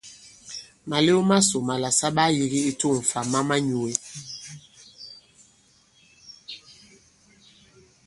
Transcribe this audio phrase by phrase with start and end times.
[0.89, 3.93] Màlew masò màlà sa ɓaa yīgi i tu᷇ŋ fâ ma manyūe.